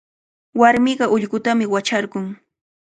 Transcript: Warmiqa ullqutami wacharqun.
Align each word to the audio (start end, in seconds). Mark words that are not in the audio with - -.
Warmiqa 0.61 1.05
ullqutami 1.15 1.65
wacharqun. 1.73 2.25